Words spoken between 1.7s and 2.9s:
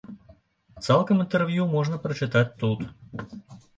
можна прачытаць тут.